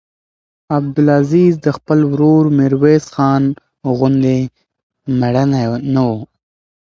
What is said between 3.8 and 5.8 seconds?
غوندې مړنی